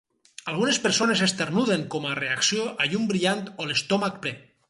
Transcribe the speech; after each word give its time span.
Algunes 0.53 0.79
persones 0.85 1.21
esternuden 1.25 1.83
com 1.95 2.09
a 2.09 2.15
reacció 2.21 2.65
a 2.85 2.89
llum 2.93 3.05
brillant 3.13 3.47
o 3.53 3.67
a 3.67 3.71
l'estómac 3.73 4.21
ple. 4.25 4.37